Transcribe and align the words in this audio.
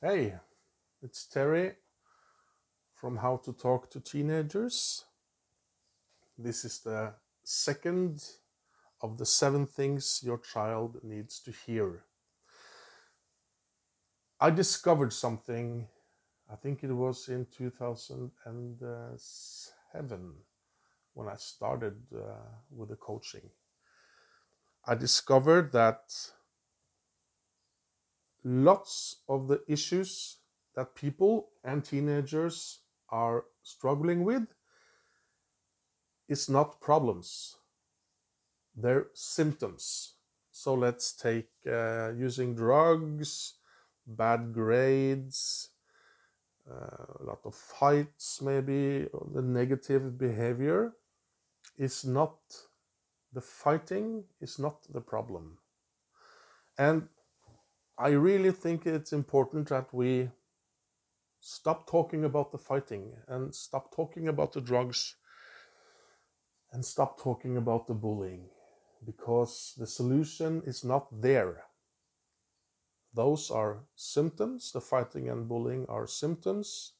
Hey, 0.00 0.34
it's 1.02 1.26
Terry 1.26 1.72
from 2.94 3.16
How 3.16 3.38
to 3.38 3.52
Talk 3.52 3.90
to 3.90 3.98
Teenagers. 3.98 5.04
This 6.38 6.64
is 6.64 6.78
the 6.78 7.14
second 7.42 8.24
of 9.02 9.18
the 9.18 9.26
seven 9.26 9.66
things 9.66 10.22
your 10.24 10.38
child 10.38 11.00
needs 11.02 11.40
to 11.40 11.50
hear. 11.50 12.04
I 14.38 14.50
discovered 14.50 15.12
something, 15.12 15.88
I 16.48 16.54
think 16.54 16.84
it 16.84 16.92
was 16.92 17.28
in 17.28 17.46
2007 17.46 20.34
when 21.14 21.28
I 21.28 21.34
started 21.34 21.96
uh, 22.14 22.34
with 22.70 22.90
the 22.90 22.94
coaching. 22.94 23.50
I 24.86 24.94
discovered 24.94 25.72
that 25.72 26.14
lots 28.44 29.16
of 29.28 29.48
the 29.48 29.62
issues 29.68 30.38
that 30.74 30.94
people 30.94 31.50
and 31.64 31.84
teenagers 31.84 32.80
are 33.08 33.44
struggling 33.62 34.24
with. 34.24 34.46
Is 36.28 36.48
not 36.48 36.80
problems. 36.80 37.56
They're 38.76 39.06
symptoms. 39.14 40.12
So 40.50 40.74
let's 40.74 41.12
take 41.12 41.48
uh, 41.66 42.12
using 42.12 42.54
drugs 42.54 43.54
bad 44.06 44.52
grades 44.54 45.68
uh, 46.70 47.06
a 47.20 47.24
lot 47.24 47.40
of 47.44 47.54
fights 47.54 48.42
maybe 48.42 49.06
the 49.32 49.42
negative 49.42 50.18
behavior. 50.18 50.92
Is 51.76 52.04
not 52.04 52.36
the 53.32 53.40
fighting 53.40 54.24
is 54.40 54.58
not 54.58 54.82
the 54.92 55.00
problem. 55.00 55.58
And 56.76 57.08
I 58.00 58.10
really 58.10 58.52
think 58.52 58.86
it's 58.86 59.12
important 59.12 59.70
that 59.70 59.92
we 59.92 60.30
stop 61.40 61.90
talking 61.90 62.24
about 62.24 62.52
the 62.52 62.58
fighting 62.58 63.12
and 63.26 63.52
stop 63.52 63.92
talking 63.92 64.28
about 64.28 64.52
the 64.52 64.60
drugs 64.60 65.16
and 66.72 66.84
stop 66.84 67.20
talking 67.20 67.56
about 67.56 67.88
the 67.88 67.94
bullying 67.94 68.44
because 69.04 69.74
the 69.76 69.86
solution 69.86 70.62
is 70.64 70.84
not 70.84 71.08
there. 71.20 71.64
Those 73.14 73.50
are 73.50 73.80
symptoms. 73.96 74.70
The 74.70 74.80
fighting 74.80 75.28
and 75.28 75.48
bullying 75.48 75.84
are 75.88 76.06
symptoms. 76.06 76.92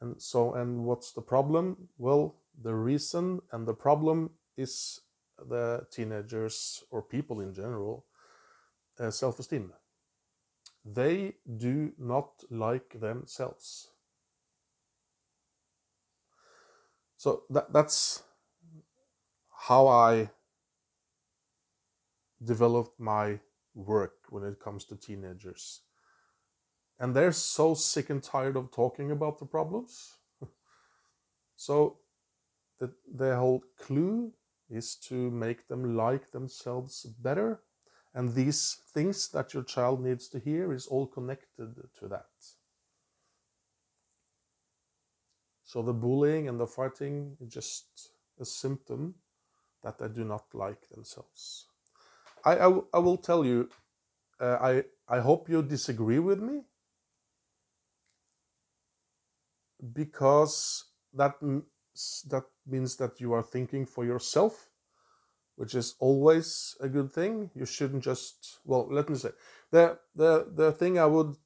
And 0.00 0.20
so, 0.20 0.54
and 0.54 0.84
what's 0.84 1.12
the 1.12 1.20
problem? 1.20 1.88
Well, 1.98 2.36
the 2.62 2.74
reason 2.74 3.42
and 3.52 3.68
the 3.68 3.74
problem 3.74 4.30
is 4.56 5.00
the 5.38 5.86
teenagers 5.90 6.84
or 6.90 7.02
people 7.02 7.40
in 7.40 7.52
general 7.52 8.06
Eh, 9.02 9.10
self 9.10 9.40
esteem. 9.40 9.72
They 10.84 11.34
do 11.56 11.92
not 11.98 12.44
like 12.50 13.00
themselves. 13.00 13.88
So 17.16 17.42
that, 17.50 17.72
that's 17.72 18.22
how 19.68 19.88
I 19.88 20.30
developed 22.44 23.00
my 23.00 23.40
work 23.74 24.14
when 24.30 24.44
it 24.44 24.60
comes 24.60 24.84
to 24.84 24.96
teenagers. 24.96 25.80
And 27.00 27.14
they're 27.14 27.32
so 27.32 27.74
sick 27.74 28.08
and 28.10 28.22
tired 28.22 28.56
of 28.56 28.70
talking 28.70 29.10
about 29.10 29.38
the 29.38 29.46
problems. 29.46 30.18
so 31.56 31.98
the, 32.78 32.92
the 33.12 33.34
whole 33.36 33.64
clue 33.80 34.32
is 34.70 34.94
to 35.08 35.30
make 35.30 35.66
them 35.66 35.96
like 35.96 36.30
themselves 36.30 37.04
better 37.04 37.62
and 38.14 38.34
these 38.34 38.78
things 38.92 39.28
that 39.30 39.54
your 39.54 39.62
child 39.62 40.02
needs 40.02 40.28
to 40.28 40.38
hear 40.38 40.72
is 40.72 40.86
all 40.86 41.06
connected 41.06 41.74
to 41.98 42.08
that. 42.08 42.26
So 45.64 45.80
the 45.80 45.94
bullying 45.94 46.48
and 46.48 46.60
the 46.60 46.66
fighting 46.66 47.36
is 47.40 47.48
just 47.52 48.10
a 48.38 48.44
symptom 48.44 49.14
that 49.82 49.98
they 49.98 50.08
do 50.08 50.24
not 50.24 50.44
like 50.52 50.88
themselves. 50.90 51.66
I, 52.44 52.56
I, 52.56 52.78
I 52.92 52.98
will 52.98 53.16
tell 53.16 53.44
you, 53.44 53.70
uh, 54.38 54.58
I, 54.60 54.84
I 55.08 55.20
hope 55.20 55.48
you 55.48 55.62
disagree 55.62 56.18
with 56.18 56.40
me 56.40 56.62
because 59.94 60.84
that, 61.14 61.34
that 61.40 62.44
means 62.66 62.96
that 62.96 63.20
you 63.20 63.32
are 63.32 63.42
thinking 63.42 63.86
for 63.86 64.04
yourself 64.04 64.68
which 65.62 65.76
is 65.76 65.94
always 66.00 66.76
a 66.80 66.88
good 66.88 67.12
thing. 67.12 67.48
You 67.54 67.66
shouldn't 67.66 68.02
just 68.02 68.58
well, 68.64 68.88
let 68.90 69.08
me 69.08 69.16
say 69.16 69.30
the 69.70 69.96
the 70.16 70.48
the 70.52 70.72
thing 70.72 70.98
I 70.98 71.06
would 71.06 71.36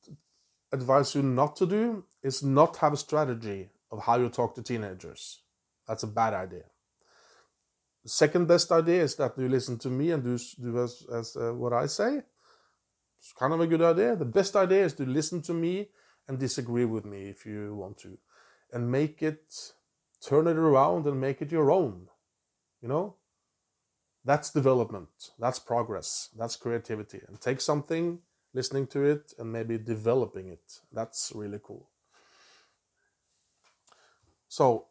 advise 0.73 1.15
you 1.15 1.23
not 1.23 1.55
to 1.57 1.67
do 1.67 2.05
is 2.23 2.43
not 2.43 2.79
have 2.79 2.95
a 2.95 2.97
strategy 2.97 3.69
of 3.93 4.05
how 4.05 4.17
you 4.17 4.31
talk 4.31 4.55
to 4.55 4.63
teenagers. 4.63 5.43
That's 5.87 6.03
a 6.03 6.07
bad 6.07 6.33
idea. 6.33 6.65
The 8.05 8.09
second 8.09 8.49
best 8.49 8.73
idea 8.73 9.03
is 9.03 9.17
that 9.17 9.37
you 9.37 9.51
listen 9.51 9.77
to 9.81 9.91
me 9.91 10.13
and 10.13 10.25
do 10.25 10.39
do 10.63 10.83
as 10.83 11.05
as 11.13 11.37
uh, 11.37 11.53
what 11.53 11.75
I 11.75 11.85
say. 11.85 12.23
It's 13.19 13.35
kind 13.39 13.53
of 13.53 13.61
a 13.61 13.67
good 13.67 13.83
idea. 13.83 14.17
The 14.17 14.33
best 14.41 14.57
idea 14.57 14.87
is 14.87 14.95
to 14.95 15.05
listen 15.05 15.43
to 15.43 15.53
me 15.53 15.91
and 16.27 16.39
disagree 16.39 16.87
with 16.87 17.05
me 17.05 17.29
if 17.35 17.45
you 17.45 17.75
want 17.75 17.99
to, 17.99 18.17
and 18.73 18.91
make 18.91 19.23
it 19.23 19.45
turn 20.27 20.47
it 20.47 20.57
around 20.57 21.07
and 21.07 21.21
make 21.21 21.43
it 21.43 21.53
your 21.53 21.71
own. 21.71 22.09
You 22.81 22.89
know, 22.89 23.17
that's 24.27 24.51
development. 24.51 25.09
That's 25.39 25.59
progress. 25.59 26.31
That's 26.37 26.57
creativity. 26.57 27.21
And 27.27 27.41
take 27.41 27.61
something 27.61 28.19
listening 28.53 28.87
to 28.89 29.05
it 29.05 29.33
and 29.39 29.53
maybe 29.53 29.79
developing 29.79 30.49
it. 30.49 30.81
That's 30.93 31.33
really 31.35 31.61
cool. 31.63 31.89
So 34.49 34.87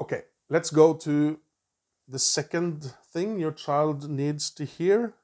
okay 0.00 0.22
let's 0.52 0.70
go 0.70 0.92
to 0.92 1.38
the 2.06 2.18
second 2.18 2.92
thing 3.12 3.38
your 3.38 3.52
child 3.52 4.10
needs 4.10 4.50
to 4.50 4.64
hear. 4.64 5.14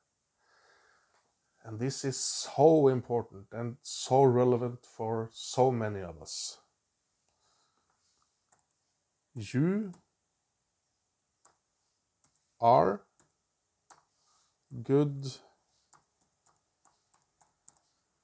And 1.64 1.78
this 1.78 2.02
is 2.04 2.16
so 2.16 2.88
important 2.88 3.48
and 3.52 3.76
so 3.82 4.22
relevant 4.22 4.86
for 4.86 5.28
so 5.32 5.70
many 5.70 6.00
of 6.00 6.22
us. 6.22 6.58
You 9.34 9.92
are 12.60 13.02
good 14.82 15.26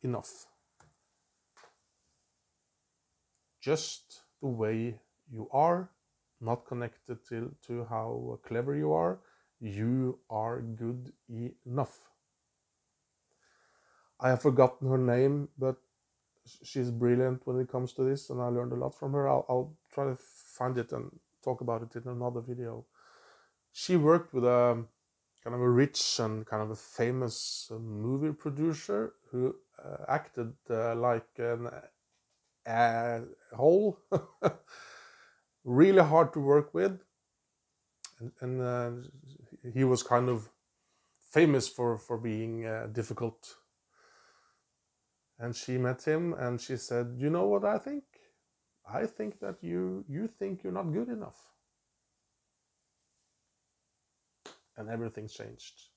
enough. 0.03 0.47
Just 3.61 4.23
the 4.43 4.49
way 4.49 4.99
you 5.31 5.49
are, 5.51 5.91
not 6.41 6.67
connected 6.67 7.19
to, 7.29 7.55
to 7.67 7.87
how 7.89 8.39
clever 8.47 8.75
you 8.75 8.93
are, 8.93 9.21
you 9.61 10.19
are 10.29 10.61
good 10.61 11.13
enough. 11.67 11.99
I 14.21 14.29
have 14.29 14.43
forgotten 14.43 14.89
her 14.89 14.99
name, 14.99 15.49
but 15.59 15.77
she's 16.63 16.91
brilliant 16.91 17.47
when 17.47 17.59
it 17.59 17.69
comes 17.69 17.93
to 17.95 18.05
this, 18.05 18.31
and 18.31 18.41
I 18.41 18.49
learned 18.49 18.73
a 18.73 18.77
lot 18.77 18.95
from 18.95 19.13
her. 19.13 19.29
I'll, 19.29 19.47
I'll 19.49 19.77
try 19.93 20.05
to 20.05 20.17
find 20.17 20.77
it 20.77 20.93
and 20.93 21.11
talk 21.43 21.63
about 21.63 21.83
it 21.83 21.97
in 21.97 22.11
another 22.11 22.41
video 22.41 22.85
she 23.75 23.97
worked 23.97 24.33
with 24.33 24.45
a 24.45 24.85
kind 25.43 25.55
of 25.55 25.61
a 25.61 25.69
rich 25.69 26.21
and 26.21 26.47
kind 26.47 26.63
of 26.63 26.71
a 26.71 26.77
famous 26.77 27.69
uh, 27.73 27.79
movie 27.79 28.33
producer 28.33 29.15
who 29.31 29.57
uh, 29.85 30.05
acted 30.09 30.55
uh, 30.71 30.95
like 30.95 31.29
an 32.67 33.29
hole, 33.53 33.99
really 35.65 36.03
hard 36.03 36.33
to 36.33 36.39
work 36.39 36.73
with, 36.73 37.01
and, 38.21 38.33
and 38.41 38.63
uh, 38.63 38.91
he 39.75 39.83
was 39.83 40.05
kind 40.05 40.29
of 40.29 40.51
famous 41.33 41.69
for 41.69 41.99
for 41.99 42.17
being 42.17 42.65
uh, 42.65 42.87
difficult. 42.93 43.57
And 45.37 45.57
she 45.57 45.79
met 45.79 46.05
him, 46.05 46.33
and 46.33 46.61
she 46.61 46.77
said, 46.77 47.17
"You 47.19 47.29
know 47.29 47.49
what 47.49 47.65
I 47.65 47.79
think? 47.79 48.05
I 48.89 49.07
think 49.07 49.41
that 49.41 49.57
you 49.63 50.05
you 50.09 50.29
think 50.29 50.63
you're 50.63 50.73
not 50.81 50.93
good 50.93 51.09
enough." 51.09 51.54
And 54.77 54.89
everything 54.89 55.29
changed. 55.29 55.89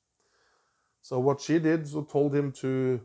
So 1.02 1.20
what 1.20 1.42
she 1.42 1.60
did, 1.60 1.88
so 1.88 2.04
told 2.04 2.36
him 2.36 2.52
to 2.64 3.02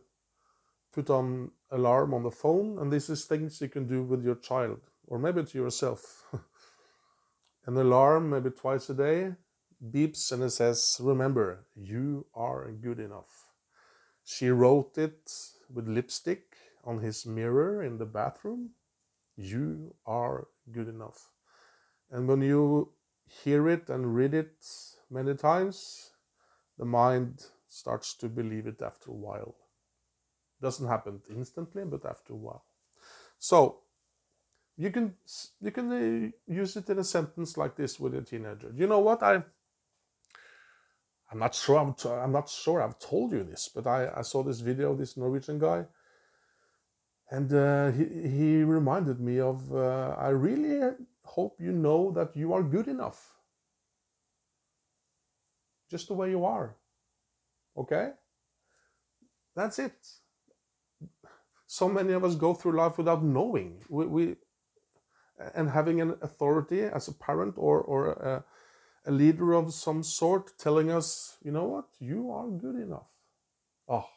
put 0.92 1.08
on 1.08 1.50
alarm 1.70 2.12
on 2.14 2.22
the 2.22 2.30
phone, 2.30 2.78
and 2.78 2.92
this 2.92 3.08
is 3.08 3.24
things 3.24 3.60
you 3.60 3.68
can 3.68 3.86
do 3.86 4.02
with 4.02 4.24
your 4.24 4.34
child, 4.34 4.80
or 5.06 5.18
maybe 5.18 5.44
to 5.44 5.58
yourself. 5.58 6.26
An 7.66 7.76
alarm, 7.76 8.30
maybe 8.30 8.50
twice 8.50 8.90
a 8.90 8.94
day, 8.94 9.34
beeps 9.82 10.32
and 10.32 10.42
it 10.42 10.50
says, 10.50 10.96
"Remember, 11.00 11.64
you 11.74 12.26
are 12.34 12.70
good 12.72 12.98
enough." 12.98 13.50
She 14.24 14.50
wrote 14.50 14.98
it 14.98 15.30
with 15.72 15.88
lipstick 15.88 16.56
on 16.84 16.98
his 16.98 17.26
mirror 17.26 17.82
in 17.82 17.98
the 17.98 18.06
bathroom. 18.06 18.70
You 19.36 19.94
are 20.06 20.48
good 20.70 20.88
enough. 20.88 21.30
And 22.10 22.28
when 22.28 22.42
you 22.42 22.92
hear 23.26 23.68
it 23.68 23.88
and 23.88 24.14
read 24.14 24.34
it 24.34 24.64
many 25.12 25.34
times, 25.34 26.10
the 26.78 26.84
mind 26.84 27.46
starts 27.68 28.14
to 28.14 28.28
believe 28.28 28.66
it 28.66 28.82
after 28.82 29.10
a 29.10 29.14
while. 29.14 29.54
Doesn't 30.60 30.88
happen 30.88 31.20
instantly, 31.30 31.84
but 31.84 32.04
after 32.06 32.32
a 32.32 32.36
while. 32.36 32.64
So 33.38 33.78
you 34.76 34.90
can 34.90 35.14
you 35.60 35.70
can 35.70 35.92
uh, 35.92 36.52
use 36.52 36.76
it 36.76 36.88
in 36.88 36.98
a 36.98 37.04
sentence 37.04 37.56
like 37.56 37.76
this 37.76 38.00
with 38.00 38.14
a 38.14 38.22
teenager. 38.22 38.72
You 38.74 38.86
know 38.86 39.00
what 39.00 39.22
I 39.22 39.42
I'm 41.32 41.38
not 41.38 41.54
sure 41.54 41.78
I'm, 41.78 41.94
t- 41.94 42.10
I'm 42.10 42.32
not 42.32 42.48
sure 42.50 42.82
I've 42.82 42.98
told 42.98 43.32
you 43.32 43.42
this, 43.42 43.70
but 43.74 43.86
I, 43.86 44.10
I 44.16 44.22
saw 44.22 44.42
this 44.42 44.60
video 44.60 44.92
of 44.92 44.98
this 44.98 45.16
Norwegian 45.16 45.58
guy, 45.58 45.86
and 47.30 47.50
uh, 47.52 47.90
he 47.90 48.04
he 48.28 48.62
reminded 48.62 49.18
me 49.18 49.40
of 49.40 49.72
uh, 49.72 50.14
I 50.18 50.28
really 50.28 50.94
hope 51.24 51.56
you 51.58 51.72
know 51.72 52.10
that 52.12 52.36
you 52.36 52.52
are 52.52 52.62
good 52.62 52.86
enough, 52.86 53.32
just 55.92 56.08
the 56.08 56.14
way 56.14 56.30
you 56.30 56.44
are. 56.44 56.74
Okay, 57.76 58.06
that's 59.54 59.78
it. 59.78 59.98
So 61.66 61.88
many 61.88 62.12
of 62.14 62.24
us 62.24 62.34
go 62.34 62.54
through 62.54 62.76
life 62.76 62.98
without 62.98 63.22
knowing. 63.22 63.82
We, 63.88 64.06
we 64.06 64.36
and 65.54 65.70
having 65.70 66.00
an 66.00 66.16
authority 66.22 66.82
as 66.82 67.08
a 67.08 67.14
parent 67.14 67.54
or 67.56 67.80
or 67.80 68.00
a, 68.12 68.44
a 69.06 69.12
leader 69.12 69.52
of 69.52 69.72
some 69.74 70.02
sort 70.02 70.58
telling 70.58 70.90
us, 70.90 71.36
you 71.44 71.52
know 71.52 71.64
what, 71.64 71.88
you 71.98 72.30
are 72.30 72.48
good 72.48 72.76
enough. 72.76 73.10
Oh, 73.88 74.08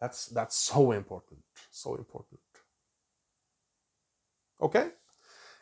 that's 0.00 0.26
that's 0.26 0.56
so 0.56 0.92
important, 0.92 1.44
so 1.70 1.94
important. 1.94 2.40
Okay, 4.60 4.90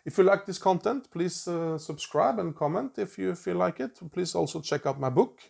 if 0.04 0.18
you 0.18 0.24
like 0.24 0.46
this 0.46 0.58
content, 0.58 1.10
please 1.10 1.46
uh, 1.46 1.78
subscribe 1.78 2.38
and 2.38 2.56
comment 2.56 2.98
if 2.98 3.18
you 3.18 3.34
feel 3.34 3.56
like 3.56 3.80
it. 3.80 3.98
Please 4.12 4.34
also 4.34 4.60
check 4.60 4.86
out 4.86 5.00
my 5.00 5.10
book, 5.10 5.40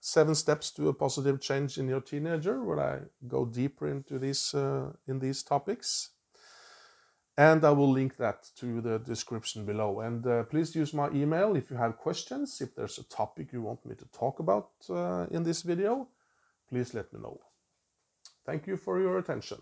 Seven 0.00 0.34
Steps 0.34 0.70
to 0.72 0.88
a 0.88 0.94
Positive 0.94 1.40
Change 1.40 1.78
in 1.78 1.88
Your 1.88 2.00
Teenager, 2.00 2.62
where 2.64 2.80
I 2.80 3.00
go 3.28 3.44
deeper 3.44 3.88
into 3.88 4.18
these 4.18 4.54
uh, 4.54 4.92
in 5.06 5.18
these 5.18 5.42
topics 5.42 6.10
and 7.36 7.64
I 7.64 7.70
will 7.70 7.90
link 7.90 8.16
that 8.18 8.48
to 8.56 8.80
the 8.80 8.98
description 8.98 9.64
below. 9.64 10.00
And 10.00 10.26
uh, 10.26 10.44
please 10.44 10.74
use 10.74 10.92
my 10.92 11.08
email 11.10 11.56
if 11.56 11.70
you 11.70 11.76
have 11.76 11.96
questions, 11.96 12.60
if 12.60 12.74
there's 12.74 12.98
a 12.98 13.04
topic 13.04 13.52
you 13.52 13.62
want 13.62 13.84
me 13.86 13.94
to 13.94 14.04
talk 14.06 14.38
about 14.38 14.70
uh, 14.90 15.26
in 15.30 15.42
this 15.42 15.62
video, 15.62 16.08
please 16.68 16.94
let 16.94 17.12
me 17.12 17.20
know. 17.20 17.40
Thank 18.44 18.66
you 18.66 18.76
for 18.76 19.00
your 19.00 19.18
attention. 19.18 19.58